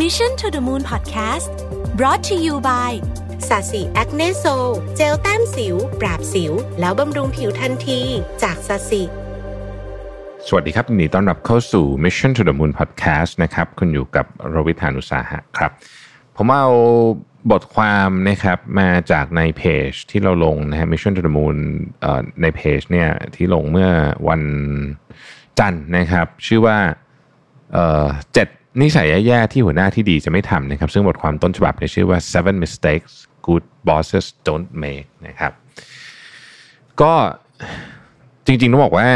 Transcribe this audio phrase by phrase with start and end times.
[0.00, 1.50] Mission to the Moon Podcast
[1.98, 2.92] brought to you by
[3.48, 4.44] สาสี Acne Sol
[4.96, 8.00] เจลแต้มสิว ปราบสิว แล้วบำรุงผิวทันที
[8.42, 9.02] จากสาสี
[10.46, 15.70] สวัสดีครับยินดีต้อนรับเข้าสู่ Mission to the Moon Podcast นะครับ คุณอยู่กับรวิธานุสาหะครับ
[16.36, 16.68] ผมเอา
[17.50, 21.56] บทความนะครับมาจากในเพจที่เราลงนะฮะ Mission to the Moon
[22.00, 23.90] เอ่อในเพจเนี่ยที่ลงเมื่อ
[24.28, 24.42] วัน
[25.58, 26.78] จันทร์นะครับ ชื่อว่า
[27.72, 28.48] เอ่อเจ็ด
[28.80, 33.12] นิสัยแย่ๆที่หัวหน้าที่ดีจะไม่ทำนะครับ ซึ่งบทความต้นฉบับเนี่ยชื่อว่า seven mistakes
[33.46, 35.52] good bosses don't make นะครับ
[37.00, 37.12] ก็
[38.46, 39.08] จริงๆต้องบอกว่า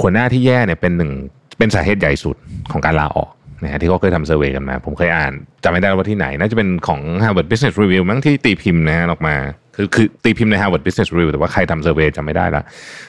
[0.00, 1.10] หัวหน้าที่แย่เนี่ยเป็นหนึ่ง
[1.58, 2.36] เป็นสาเหตุใหญ่สุด
[2.72, 3.30] ของการลาออก
[3.62, 5.32] นะฮะที่เขาเคยทำเซอร์เวยกันมา ผมเคยอ่าน
[5.64, 9.34] จำไม่ได้ว่าที่ไหน น่าจะเป็นของ Harvard Business Review มั้งที่ตีพิมพ์นะฮะออกมา
[9.76, 12.62] คือคือตีพิมพ์ใน Harvard Business Review แต่ว่าใครทำเซอร์เวยจำไม่ได้ละ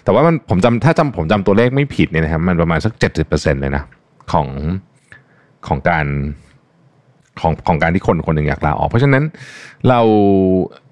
[0.03, 3.83] แต่ว่ามันผมจำถ้าจำผมจำตัวเลขไม่ผิดเนี่ยนะครับมันประมาณสักเจ็ดสิบเปอร์เซ็นเลยนะ
[4.33, 4.47] ของ
[5.67, 6.05] ของการ
[7.39, 9.23] ของของการที่คนคนหนึ่งอยากลาออก เพราะฉะนั้น
[9.89, 9.99] เรา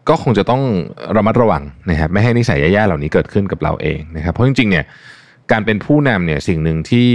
[0.10, 0.62] ก็คงจะต้อง
[1.18, 4.86] ระมัดระวังนะครับไม่ให้นิสัยแย่ๆเหล่านี้เกิดขึ้นกับเราเองนะครับ เพราะจริงๆเนี่ย
[5.52, 7.12] การเป็นผู้นำเนี่ยสิ่งหนึ่งที่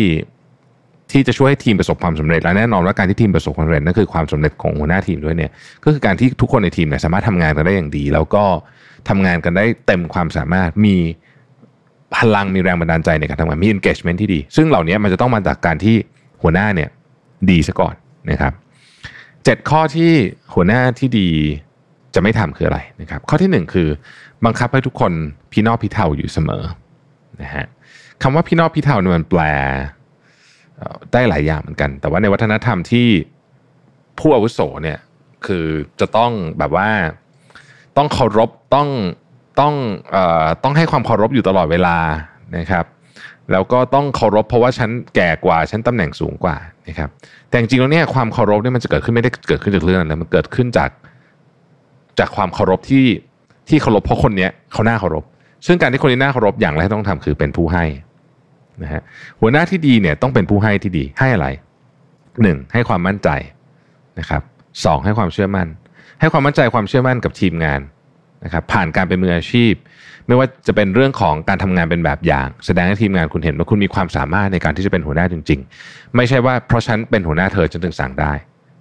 [1.12, 5.50] ที่จะช่วยให้ทีมประสบความสำเร็จและแน่นอนว่าการที่ทีมประสบความสำเร็จนั่นคือความสำเร็จของหัวหน้าทีมด้วยเนี่ย
[5.84, 8.44] ก็คือการที่ทุกคนในทีมเนี่ยสามารถทำงานกันได้อย่างดี แล้วก็
[9.08, 10.96] ทำงานกันได้เต็มความสามารถมี
[12.16, 15.96] พลังมีแรงบันดาลใจในการทำงานมี engagement ที่ดี ซึ่งเหล่านี้มันจะต้องมาจากการที่
[16.42, 16.88] หัวหน้าเนี่ย
[17.50, 17.94] ดีซะก่อน
[18.30, 18.52] นะครับ
[19.44, 20.10] เจ็ดข้อที่
[20.54, 21.28] หัวหน้าที่ดี
[22.14, 23.88] จะไม่ทำคืออะไรนะครับ ข้อที่หนึ่งคือ
[24.44, 25.12] บังคับให้ทุกคน
[25.52, 26.64] พี่นอกพี่เทาอยู่เสมอ
[27.42, 27.66] นะฮะ
[28.22, 29.42] คำว่าพี่นอกพี่เทาเนี่ยมันแปล
[31.12, 33.08] ได้หลายอย่างเหมือนกัน แต่ว่าในวัฒนธรรมที่
[34.18, 34.98] ผู้อาวุโสเนี่ย
[35.46, 35.66] คือ
[36.00, 36.88] จะต้องแบบว่า
[37.96, 38.88] ต้องเคารพต้อง
[39.60, 39.74] ต้อง
[40.10, 41.98] เอ่อต้องให้ความเคารพอยู่ตลอดเวลา
[42.56, 42.84] นะครับ
[43.52, 46.56] แล้วก็ต้องเคารพเพราะว่าฉันแก่กว่าฉันตำแหน่งสูงกว่า
[46.88, 47.08] นะครับ
[47.48, 50.90] แต่จริงๆแล้วเนี่ยความเคารพเนี่ยมันจะเกิดขึ้นไม่ได้เกิดขึ้นจากเรื่องนั้นมันเกิดขึ้นจาก
[52.18, 53.06] จากความเคารพที่
[53.68, 55.24] ที่เคารพเพราะคนเนี้ยเขาหน้าเคารพ
[55.66, 57.84] ซึ่งการที่คนนี้น่าเคารพอย่างแรกต้องทำคือเป็นผู้ให้
[58.82, 59.02] นะฮะ
[59.40, 61.48] หัวหน้าที่ดีเนี่ยต้องเป็นผู้ให้ที่ดีให้อะไร
[62.42, 63.28] หนึ่งให้ความมั่นใจ
[64.18, 64.42] นะครับ
[64.84, 65.68] สองให้ความเชื่อมั่น
[66.20, 67.80] ให้ความมั่นใจความเชื่อมั่นกับทีมงาน
[68.44, 69.72] นะครับผ่านการเป็นมืออาชีพ
[70.26, 78.32] ไม่ว่าจะเป็นเรื่องของการทำงานเป็นแบบอย่าง แสดงให้ทีมงานคุณเห็นว่าคุณมีความสามารถในการที่จะเป็นหัวหน้าจริง ๆ ไม่ใช่ว่าเพราะฉันเป็นหัวหน้าเธอฉันถึงสั่งได้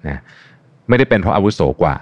[0.08, 0.20] นะ
[0.90, 1.96] ไม่ได้เป็นเพราะอาวุโสกว่า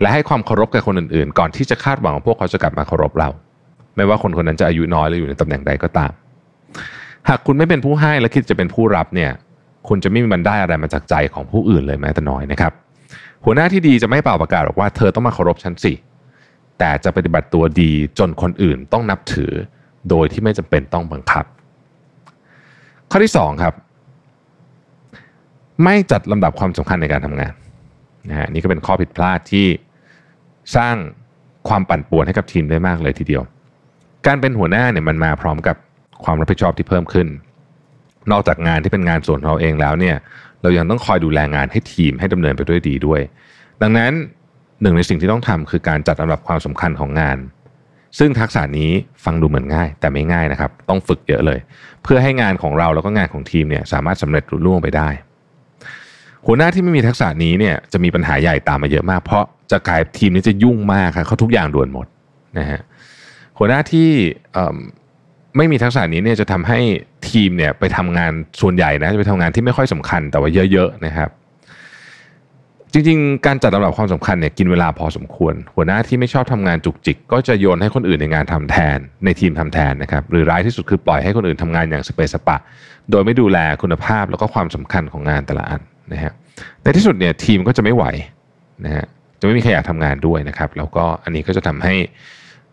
[0.00, 3.28] และให้ความเคารพกับคนอื่นๆ ก่อนที่จะคาดหวังว่าพวกเขาจะกลับมาเคารพเรา
[3.96, 6.12] ไม่ว่าคนคนนั้นจะอายุน้อยหรืออยู่ในตำแหน่งใดก็ตาม
[7.28, 9.30] หากคุณไม่เป็นผู้ให้และคิดจะเป็นผู้รับเนี่ย
[9.88, 12.72] คุณจะไม่มีบันได้อะไรมาจากใจของผู้อื่นเลยแม้แต่น้อยนะครับ
[13.44, 15.92] หัวหน้าที่ดีจะไม่เป่าประกาศบอกว่าเธอต้องมาเคารพฉันสิ
[16.78, 19.52] แต่จะปฏิบัติตัวดีจนคนอื่นต้องนับถือ
[20.10, 21.44] โดยที่ไม่จำเป็นต้องบังคับ
[23.10, 23.74] ข้อที่สองครับ
[25.84, 27.52] ไม่จัดลำดับความสำคัญในการทำงาน
[28.28, 29.66] นะฮะนี่ก็เป็นข้อผิดพลาดที่
[30.76, 30.96] สร้าง
[31.68, 33.42] ความปั่นป่วนให้กับทีมได้มากเลยทีเดียว
[34.26, 35.76] การเป็นหัวหน้าเนี่ยมันมาพร้อมกับ
[36.24, 37.28] ความรับผิดชอบที่เพิ่มขึ้น
[38.30, 40.16] นอกจากงานที่เป็นงานส่วนของเราเองแล้วเนี่ย
[40.62, 43.20] เรายังต้องคอยดูแลงานให้ทีมให้ดำเนินไปด้วยดีด้วย
[43.82, 44.12] ดังนั้น
[44.82, 47.38] หนึ่งในสิ่งที่ต้องทำคือการจัดลำดับความสำคัญของงาน
[48.18, 48.90] ซึ่งทักษะนี้
[49.24, 51.58] ฟังดูเหมือนง่าย แต่ไม่ง่ายนะครับ ต้องฝึกเยอะเลย
[52.02, 55.08] เพื่อให้งานของเราแล้วก็งานของทีมเนี่ยสามารถสำเร็จรุ่ล่วงไปได้
[56.46, 62.06] หัวหน้าที่ไม่มีทักษะนี้เนี่ยจะมีปัญหาใหญ่ตามมาเยอะมาก เพราะจะกลายทีมนี้จะยุ่งมากครับเขาทุกอย่างด่วนหมด
[62.58, 62.80] นะฮะ
[63.58, 64.10] หัวหน้าที่
[65.56, 66.78] ไม่มีทักษะนี้เนี่ยจะทำให้
[67.30, 71.30] ทีมเนี่ยไปทำงานส่วนใหญ่นะจะไปทำงานที่ไม่ค่อยสำคัญแต่ว่าเยอะๆนะครับ
[72.92, 82.56] จริงๆ การจัดลำดับความสำคัญเนี่ยกินเวลาพอสมควร หัวหน้าที่ไม่ชอบทำงานจุกจิก ก็จะโยนให้คนอื่นในงานทำแทนในทีมทำแทนนะครับหรือร้ายที่สุดคือปล่อยให้คนอื่นทำงานอย่างสเปซสปะ
[83.10, 85.80] โดยไม่ดูแลคุณภาพแล้วก็ความสำคัญของงานแต่ละอัน
[86.12, 86.32] นะฮะ
[86.82, 88.04] ในที่สุดเนี่ยทีมก็จะไม่ไหว
[88.84, 89.06] นะฮะ
[89.40, 91.94] จะไม่มีใครอยากทำงานด้วยนะครับแล้วก็อันนี้ก็จะทำให้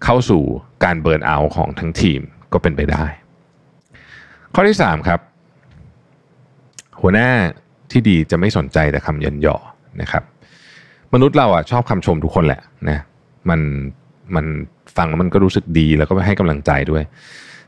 [0.04, 0.44] เข้าสู่
[0.84, 2.22] การเบิร์นเอาท์ของทั้งทีม
[2.54, 3.06] ก็เป็นไปได้
[4.54, 5.20] ข้อที่สามครับ
[7.02, 7.30] หัวหน้า
[7.92, 9.58] ที่ดีจะไม่สนใจแต่คำเยินยอ
[10.02, 10.24] นะครับ
[11.14, 13.00] มนุษย์เราอะชอบคำชมทุกคนแหละนะ
[13.50, 13.60] มัน
[14.36, 14.46] มัน
[14.98, 17.04] ฟังแล้วมันก็รู้สึกดีแล้วก็ให้กำลังใจด้วย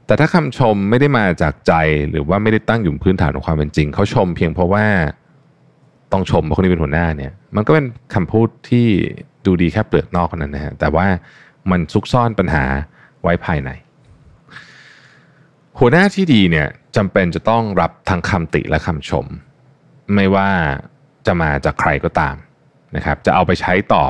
[0.06, 1.74] แต่ถ้าคำชมไม่ได้มาจากใจ
[2.12, 4.86] หรือว่าไม่ได้ตั้งอยู่บนพื้นฐานของความเป็นจริง เขาชมเพียงเพราะว่า
[6.14, 7.86] ต้องชมเพราะคนนี้เป็นหัวหน้าเนี่ย มันก็เป็น
[8.16, 8.86] คำพูดที่
[9.46, 11.06] ดูดีแค่เปลือกนอกเท่านั้นนะฮะแต่ว่า
[11.72, 12.64] มันซุกซ่อนปัญหา
[13.22, 13.70] ไว้ภายใน
[15.80, 19.26] หัวหน้าที่ดีเนี่ยจำเป็นจะต้องรับทั้งคำติและคำชม
[20.16, 20.50] ไม่ว่า
[21.28, 22.36] จะมาจากใครก็ตาม
[22.96, 24.04] นะครับ จะเอาไปใช้ต่อ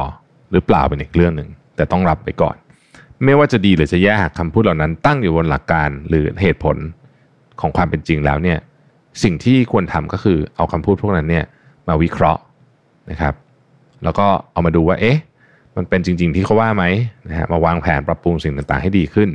[0.51, 2.55] หรือเปล่าเป็นอีกเรื่องหนึ่งแต่ต้องรับไปก่อน
[3.23, 6.77] ไม่ว่าจะดีหรือจะแย่หากคำพูดเหล่านั้น ตั้งอยู่บนหลักการหรือเหตุผล
[7.61, 8.59] ของความเป็นจริงแล้วเนี่ย
[9.23, 11.45] สิ่งที่ควรทำก็คือเอาคำพูดพวกนั้นเนี่ย
[11.87, 12.41] มาวิเคราะห์
[13.11, 13.33] นะครับ
[14.03, 15.17] แล้วก็เอามาดูว่าเอ๊ะ
[15.75, 16.83] มันเป็นจริง ๆ ที่เขาว่าไหม
[17.27, 19.29] นะฮะมาวางแผนปรับปรุงสิ่งต่างๆ ให้ดีขึ้น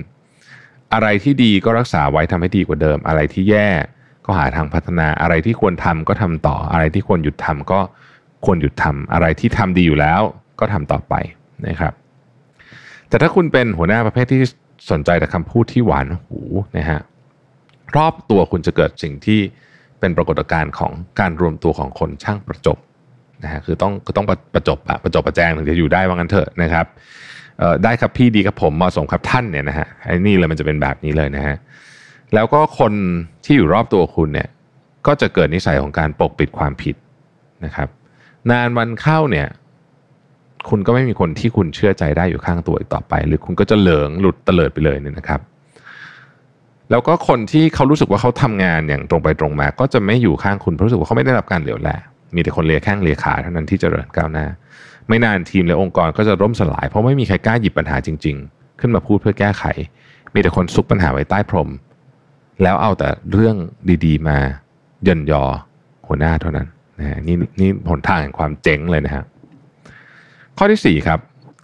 [0.92, 3.68] อะไรที่ดีก็รักษาไว้ทำให้ดีกว่าเดิม อะไรที่แย่
[4.26, 7.80] ก็หาทางพัฒนาอะไรที่ควรทำก็ทำต่ออะไรที่ควรหยุดทำก็
[8.44, 10.20] ควรหยุดทำอะไรที่ทำดีอยู่แล้ว
[10.60, 11.14] ก็ทำต่อไป
[11.66, 11.92] นะครับ
[13.08, 14.40] แต่ถ้าคุณเป็นหัวหน้าประเภทที่
[14.90, 16.40] สนใจแต่คำพูดที่หวานหู
[16.78, 17.00] นะฮะ
[17.96, 19.40] รอบตัวคุณจะเกิดสิ่งที่
[20.00, 22.78] เป็นปรากฏการณ์ของการรวมตัวของคนช่างประจบ
[23.42, 26.86] นะฮะคือต้องคือต้องประประจบอะประจบประแจงถึงจะอยู่ได้ว่างั้นเถอะนะครับ
[27.84, 31.56] ได้ครับพี่ดีครับผมเหมาะสมครับท่านเนี่ยนะฮะไอ้นี่เลยมันจะเป็นแบบนี้เลยนะฮะ
[32.34, 32.92] แล้วก็คน
[33.44, 34.48] ที่อยู่รอบตัวคุณเนี่ย
[35.06, 36.96] ก็จะเกิดนิสัยของการปกปิดความผิด
[37.64, 37.88] นะครับ
[38.50, 39.48] นานวันเข้าเนี่ย
[40.68, 45.40] คุณก็ไม่มีคนที่คุณเชื่อใจได้อยู่ข้างตัวอีกต่อไป หรือคุณก็จะเหลิงหลุดเตลิดไปเลยเนี่ยนะครับ
[46.90, 51.90] แล้วก็คนที่เขารู้สึกว่าเขาทำงานอย่างตรงไปตรงมา ก็จะไม่อยู่ข้างคุณเพราะรู้สึกว่าเขาไม่ได้รับการเหลียวแล
[52.34, 54.46] มีแต่คนเลียแข้งเลียขาเท่านั้นที่จเจริญก้าวหน้า
[55.08, 59.64] ไม่นานทีมและองค์กรก็จะร่มสลาย เพราะไม่มีใครกล้าหยิบปัญหาจริง ๆ ขึ้นมาพูดเพื่อแก้ไข
[60.34, 61.68] มีแต่คนซุกปัญหาไว้ใต้พรม
[62.62, 63.56] แล้วเอาแต่เรื่อง
[64.04, 64.38] ดีๆ มา
[65.04, 65.44] เยินยอ
[66.06, 66.68] หัวหน้าเท่านั้น
[66.98, 69.24] นะฮะนี่นี่หนทางแห่งความเจ๊งเลยนะฮะ
[70.58, 71.20] ข้อที่สี่ครับ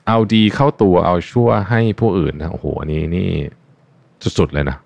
[0.06, 3.28] เอาดีเข้าตัวเอาชั่วให้ผู้อื่นนะโอ้โหอันนี้นี่
[4.38, 4.76] สุดๆเลยนะ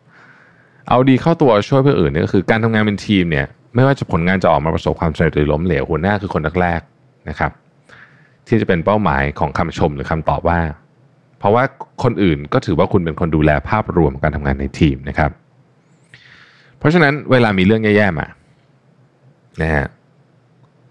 [0.89, 7.51] เอาดีเข้าตัวช่วยเพื่ออื่นนี่ก็คือการทำงานเป็นทีมเนี่ย ไม่ว่าจะผลงานจะออกมาประสบความสำเร็จหรือล้มเหลวหัวหน้าคือคนแรกๆนะครับ
[8.47, 10.61] ที่จะเป็นเป้าหมายของคำชมหรือคำตอบว่า
[11.39, 11.65] เพราะว่า
[12.03, 15.31] คนอื่นก็ถือว่าคุณเป็นคนดูแลภาพรวมการทำงานในทีมนะครับ
[16.83, 18.27] เพราะฉะนั้นเวลามีเรื่องแย่ๆมา
[19.63, 19.87] นะฮะ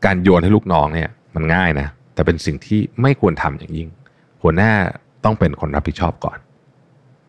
[0.05, 3.89] การโยนให้ลูกน้องเนี่ยมันง่ายนะ แต่เป็นสิ่งที่ไม่ควรทำอย่างยิ่ง
[4.41, 4.71] หัวหน้า
[5.23, 6.37] ต้องเป็นคนรับผิดชอบก่อน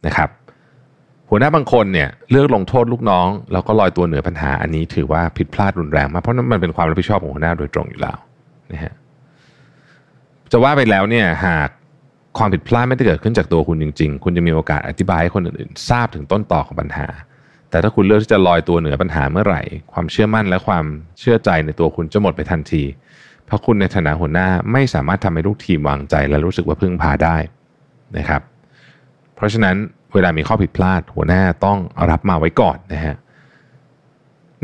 [0.07, 0.29] นะครับ
[1.31, 8.19] หัวหน้าบางคนเนี่ยเลือกลงโทษลูกน้อง แล้วก็ลอยตัวเหนือปัญหาอันนี้ถือว่าผิดพลาดรุนแรงมากเพราะนั้นมันเป็นความรับผิดชอบของหัวหน้าโดยตรงอยู่แล้ว
[8.73, 8.93] นะฮะ
[10.53, 11.69] จะว่าไปแล้วเนี่ยหาก
[12.39, 17.07] ความผิดพลาดไม่ได้เกิดขึ้นจากตัวคุณจริง ๆ คุณจะมีโอกาสอธิบายให้คนอื่นๆ ทราบถึงต้นต่อของปัญหา
[17.73, 20.85] แต่ถ้าคุณเลือกที่จะลอยตัวเหนือปัญหาเมื่อไหร่ ความเชื่อมั่นและความ
[21.21, 22.83] เชื่อใจในตัวคุณจะหมดไปทันที
[23.47, 27.37] เพราะคุณในฐานะหัวหน้าไม่สามารถทำให้ลูกทีมวางใจ และรู้สึกว่าพึ่งพาได้
[28.19, 28.43] นะครับ
[29.35, 29.77] เพราะฉะนั้น
[30.15, 31.79] เวลามีข้อผิดพลาด หัวหน้าต้อง
[32.11, 33.17] รับมาไว้ก่อนนะฮะ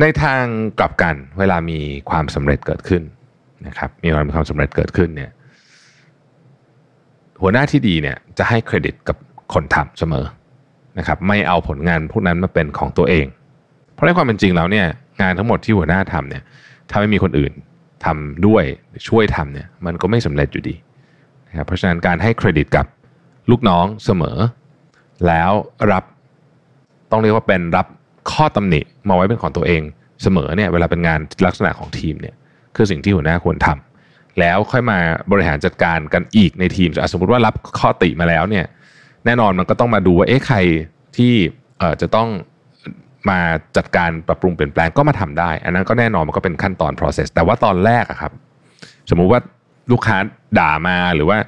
[0.00, 0.42] ในทาง
[0.78, 1.78] กลับกันเวลามี
[2.10, 3.02] ความสำเร็จเกิดขึ้น
[3.66, 5.30] นะครับมีความสำเร็จเกิดขึ้นเนี่ย
[7.42, 9.16] หัวหน้าที่ดีเนี่ยจะให้เครดิตกับ
[9.54, 10.24] คนทำเสมอ
[10.98, 13.26] นะครับไม่เอาผลงานพวกนั้นมาเป็นของตัวเอง
[13.92, 14.86] เพราะในความเป็นจริงแล้วเนี่ย
[15.22, 16.42] งานทั้งหมดที่หัวหน้าทำเนี่ย
[16.90, 17.52] ถ้าไม่มีคนอื่น
[18.04, 18.64] ทำด้วย
[19.08, 20.74] ช่วยทำเนี่ยมันก็ไม่สำเร็จอยู่ดี
[21.48, 22.86] นะครับเพราะฉะนั้นการให้เครดิตกับ
[23.50, 24.38] ลูกน้องเสมอ
[25.26, 25.50] แล้ว
[25.92, 26.04] รับ
[27.10, 27.86] ต้องเรียกว่าเป็นรับ
[28.32, 29.82] ข้อตำหนิมาไว้เป็นของตัวเอง
[30.22, 32.34] เสมอเนี่ยเวลาเป็นงานลักษณะของทีมเนี่ย
[32.76, 34.98] คือสิ่งที่หัวหน้าควรทำแล้วค่อยมา
[35.32, 38.64] บริหารจัดการกันอีกในทีมสมมติว่ารับข้อติมาแล้วเนี่ย
[39.28, 40.58] แน่นอนมันก็ต้องมาดูว่าเอ๊ะใคร
[41.16, 41.32] ที่
[41.78, 42.28] เอ่อจะต้อง
[43.30, 43.38] มา
[43.76, 48.32] จัดการปรับปรุงเปลี่ยนแปลงก็มาทำได้ อันนั้นก็แน่นอนมันก็เป็นขั้นตอน process แต่ว่าตอนแรกอะครับ
[49.10, 49.40] สมมุติว่า
[49.92, 50.16] ลูกค้า
[50.58, 51.38] ด่ามาหรือว่า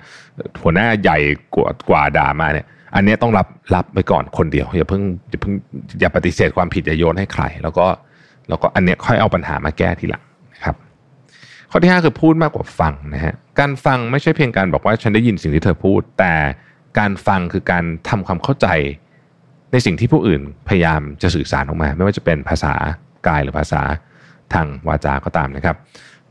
[0.63, 1.19] หัวหน้าใหญ่
[1.55, 5.55] กว่ากว่าด่ามาเนี่ย อันนี้ต้องรับรับไปก่อนคนเดียวอย่าเพิ่งอย่าเพิ่ง
[6.01, 7.87] อย่าปฏิเสธความผิดอย่าโยนให้ใคร แล้วก็
[8.49, 10.23] แล้วก็อันเนี้ยค่อยเอาปัญหามาแก้ทีหลัง
[10.55, 10.77] นะครับ
[11.71, 16.35] ข้อที่ 5 คือพูดมากกว่าฟังนะฮะการฟังไม่ใช่เพียงการบอกว่าฉันได้ยินสิ่งที่เธอพูดแต่
[16.99, 18.67] การฟังคือการทำความเข้าใจ
[19.73, 22.73] ในสิ่งที่ผู้อื่นพยายามจะสื่อสารออกมา ไม่ว่าจะเป็นภาษา
[23.29, 23.83] กายหรือภาษา
[24.53, 25.77] ทางวาจาก็ตามนะครับ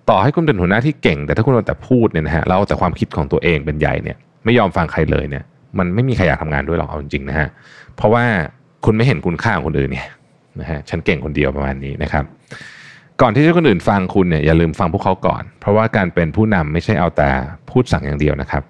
[0.10, 5.44] ต่อให้คุณเป็นหัวหน้าที่เก่ง แต่ถ้าคุณเอาแต่พูดเนี่ยนะฮะเราแต่ความคิดของตัวเองเป็นใหญ่เนี่ย ไม่ยอมฟังใครเลยเนี่ย
[5.78, 7.48] มันไม่มีใครอยากทำงานด้วยหรอกเอาจริงๆนะฮะ
[7.96, 8.24] เพราะว่า
[8.86, 10.08] คุณไม่เห็นคุณค่าของคนอื่นเนี่ย
[10.60, 12.24] นะฮะฉันเก่งคนเดียวประมาณนี้นะครับ
[13.22, 17.30] ก่อนที่จะคนอื่นฟังคุณเนี่ยอย่าลืมฟังพวกเขาก่อน เพราะว่าการเป็นผู้นำไม่ใช่เอาแต่
[17.70, 18.64] พูดสั่งอย่างเดียวนะครับ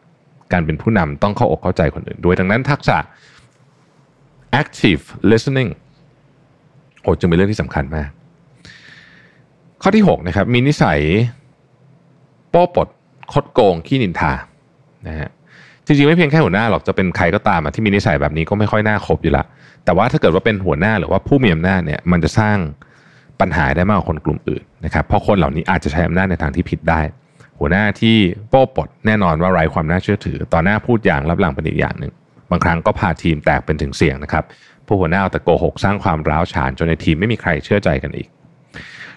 [0.52, 2.98] การเป็นผู้นำต้องเข้าอกเข้าใจคนอื่นด้วย ดังนั้นทักษะ
[4.62, 5.70] active listening
[7.02, 8.10] โอ้จึงเป็นเรื่องที่สำคัญมาก
[9.82, 11.00] ข้อที่6นะครับมีนิสัย
[12.50, 12.88] โป้ปด
[13.34, 14.34] คดโกงขี้นินทา
[15.08, 15.30] นะฮะ
[15.86, 19.44] จริงๆไม่เพียงแค่หัวหน้าหรอกจะเป็นใครก็ตามที่มีนิสัยแบบนี้ก็ไม่ค่อยน่าคบอยู่ละ
[19.86, 22.58] แต่ว่าถ้าเกิดว่าเป็นหัวหน้าหรือว่าผู้มีอำนาจเนี่ยมันจะสร้าง
[23.40, 27.02] ปัญหาได้มากกว่าคนกลุ่มอื่นนะครับเพราะคนเหล่านี้อาจจะใช้อำนาจในทางที่ผิดได้
[27.60, 28.18] หัวหน้าที่
[28.50, 32.14] โป้ปดแน่นอนว่าไร้ความน่าเชื่อถือ ต่อหน้าพูดอย่างรับหลังเป็นอีกอย่างหนึ่ง
[32.52, 34.44] บางครั้งก็พาทีมแตกเป็นถึงเสี่ยงนะครับ
[34.86, 38.28] ผู้หัวหน้าเอาแต่โกหกสร้างความร้าวฉานจนในทีมไม่มีใครเชื่อใจกันอีก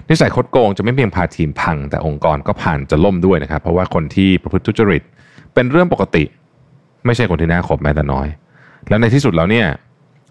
[0.08, 5.02] นิสัยคดโกงจะไม่เพียงพาทีมพัง แต่องค์กรก็ผ่านจะล่มด้วยนะครับ เพราะว่าคนที่ประพฤติทุจริต
[5.54, 6.25] เป็นเรื่องปกติ
[7.06, 8.28] ไม่ใช่คนที่น่าคบแม้แต่น้อย
[8.88, 9.66] แล้วในที่สุดแล้วเนี่ย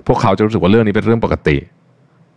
[0.08, 1.58] พวกเขาจะรู้สึกว่าเรื่องนี้เป็นเรื่องปกติ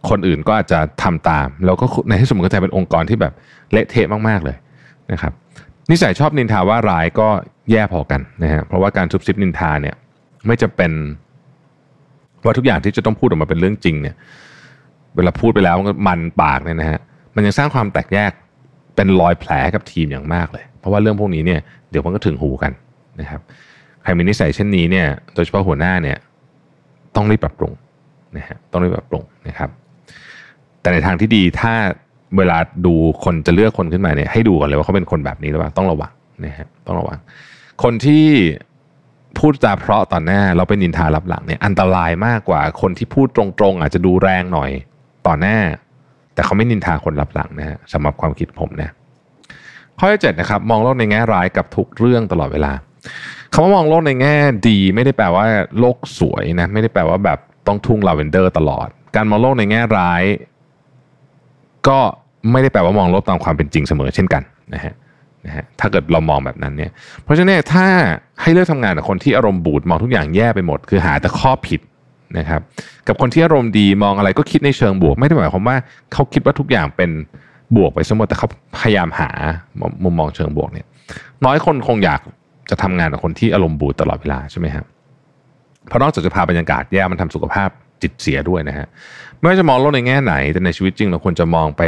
[0.09, 3.33] คนอื่นก็อาจจะทำตาม แล้วก็ในที่สุดมันก็จะเป็นองค์กรที่แบบ
[3.73, 4.57] เละเทะมากๆเลย
[5.13, 5.33] นะครับ
[5.91, 7.29] นิสัยชอบนินทาว่าร้ายก็
[7.71, 9.95] แย่พอกันนะฮะเพราะว่าการซุบซิบนินทาเนี่ย
[10.47, 10.93] ไม่จะเป็น
[12.45, 14.15] ว่าทุกอย่างที่จะต้องพูดออกมาเป็นเรื่องจริงเนี่ย
[15.17, 15.77] เวลาพูดไปแล้ว
[16.09, 17.01] มันปากเนี่ยนะฮะ
[17.35, 18.33] มันยังสร้างความแตกแยก
[18.97, 21.61] เป็นรอยแผลกับทีมอย่างมากเลย เพราะว่าเรื่องพวกนี้เนี่ย
[21.91, 22.73] เดี๋ยวมันก็ถึงหูกัน
[23.21, 23.41] นะครับ
[24.03, 26.19] ใครมีนิสัยเช่นนี้เนี่ยโดยเฉพาะหัวหน้าเนี่ย
[27.17, 27.73] ต้องรีบปรับปรุง
[28.37, 29.71] นะฮะต้องรีบปรับปรุงนะครับ
[30.81, 31.75] แต่ในทางที่ดีถ้า
[32.39, 36.13] เวลาดูคนจะเลือกคนขึ้นมาเนี่ยให้ดูก่อนเลยว่าเขาเป็นคนแบบนี้หรือเปล่าต้องระวัง
[36.45, 37.19] นะฮะต้องระวัง
[37.83, 38.27] คนที่
[39.39, 44.71] พูดจาเพราะตอนหน้าเราเป็นนินทารับหลังเนี่ยอันตรายมากกว่าคนที่พูดตรงๆ อาจจะดูแรงหน่อย
[45.27, 45.59] ต่อหน้า
[46.35, 48.91] แต่เขาไม่นินทาคนรับหลังนะฮะสำหรับความคิดผมนะ
[49.99, 52.73] ข้อที่เจ็ดนะครับ มองโลกในแง่ร้ายกับทุกเรื่องตลอดเวลา
[53.53, 54.37] คำว่ามองโลกในแง่
[54.69, 55.45] ดี ไม่ได้แปลว่า
[55.79, 60.23] โลกสวยนะไม่ได้แปลว่าแบบต้องทุ่งลาเวนเดอร์ตลอด การมองโลกในแง่ร้าย
[61.89, 62.01] ก็
[62.53, 64.43] ไม่ได้แปลว่ามองโลกตามความเป็นจริงเสมอเช่นกัน
[64.75, 64.95] นะฮะ
[65.47, 66.91] นะฮะถ้าเกิดเรามองแบบนั้นเนี่ย
[67.25, 67.87] เพราะฉะนั้นถ้า
[68.43, 71.81] ให้เลือกทำงานกับคนที่อารมณ์บูดมองทุกอย่างแย่ไปหมด คือหาแต่ข้อผิด
[72.39, 72.61] นะครับ
[73.09, 75.77] กับคนที่อารมณ์ดีมองอะไรก็คิดในเชิงบวก ไม่ได้หมายความว่า
[76.13, 77.11] เขาคิดว่าทุกอย่างเป็น
[77.77, 78.49] บวกไปสมมติแต่เขา
[78.79, 79.31] พยายามหา
[80.05, 80.87] มุมมองเชิงบวกเนี่ย
[81.45, 82.21] น้อยคนคงอยาก
[82.71, 84.85] จะทำงานกับคนที่อารมณ์บูดตลอดเวลาใช่ไหมครับ
[85.89, 87.69] เพราะนอกจากจะพาบรรยากาศแย่มันทำสุขภาพ
[88.03, 88.87] จิตเสียด้วยนะฮะ
[89.39, 91.83] ไม่ว่าจะมองโลกในแง่ไหน แต่ในชีวิตจริงเราควรจะมองไป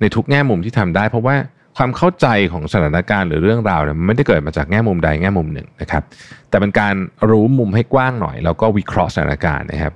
[0.00, 1.36] ในทุกแง่มุมที่ทำได้ เพราะว่า
[1.76, 6.02] ความเข้าใจของสถานการณ์หรือเรื่องราวเนี่ยมันไม่ได้เกิดมาจากแง่มุมใดแง่มุมหนึ่งนะครับ
[6.48, 6.94] แต่เป็นการ
[7.30, 9.92] รู้มุมให้กว้างหน่อย แล้วก็วิเคราะห์สถานการณ์นะครับ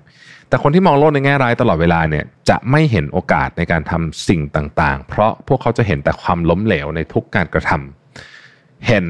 [0.48, 9.06] แต่คนที่มองโลกในแง่ร้ายตลอดเวลาเนี่ยจะไม่เห็นโอกาสในการทำสิ่งต่างๆ เพราะพวกเขาจะเห็นแต่ความล้มเหลวในทุกการกระทำเห็น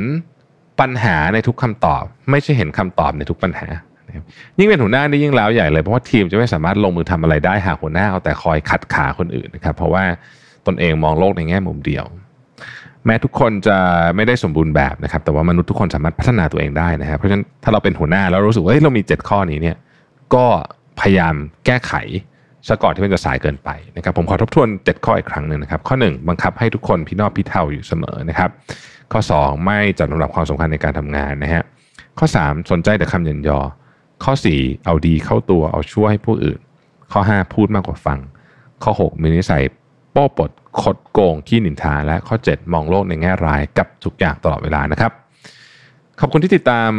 [0.80, 3.66] ปัญหาในทุกคำตอบ ไม่ใช่เห็นคำตอบในทุกปัญหา
[4.58, 10.04] ยิ่งเป็นหัวหน้านี่ยิ่งแล้วใหญ่เลยเพราะว่าทีมจะไม่สามารถลงมือทำอะไรได้หากหัวหน้าเอาแต่คอยขัดขาคนอื่นนะครับ เพราะว่า
[10.66, 12.04] ตนเองมองโลกในแง่มุมเดียว
[13.06, 13.76] แม้ทุกคนจะ
[14.16, 19.76] ไม่ได้สมบูรณ์แบบนะครับ แต่ว่ามนุษย์ทุกคนสามารถพัฒนาตัวเองได้นะครับเพราะฉะนั้นถ้าเราเป็นหัวหน้าแล้วรู้สึกว่าเรามี 7 ข้อนี้เนี่ย
[20.34, 20.46] ก็
[21.00, 21.34] พยายาม
[21.66, 21.92] แก้ไข
[22.68, 28.50] ซะก่อนที่มันจะสายเกินไปนะครับผมขอทบทวน 7 ข้ออีกครั้งหนึ่งนะครับ ข้อ 1 บังคับให้ทุกคนพี่นอบพี่เท่าอยู่เสมอนะครับ
[29.12, 31.62] ข้อ 2 ไม่จัดลำดับความสำคัญในการทำงานนะฮะ
[32.18, 33.58] ข้อ 3 สนใจแต่คำเยินยอ
[34.24, 36.58] ข้อ 4 เอาดีเข้าตัวเอาช่วยให้ผู้อื่น
[37.12, 38.18] ข้อ 5 พูดมากกว่าฟัง
[38.82, 39.62] ข้อ 6 มีนิสัย
[40.12, 40.50] โป้ปด
[40.82, 45.12] คดโกงขี้นินทาและข้อ 7 มองโลกในแง่ร้ายกับทุกอย่างตลอดเวลานะครับ
[46.20, 46.90] ขอบคุณที่ติดตาม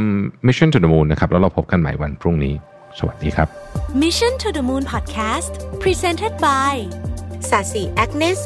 [0.47, 2.53] Mission to the Moon นะครับ แล้วเราพบกันใหม่วันพรุ่งนี้
[2.99, 3.47] สวัสดีครับ
[4.03, 5.51] Mission to the Moon Podcast
[5.83, 6.73] Presented by
[7.49, 8.45] สาสีแอคเนโซ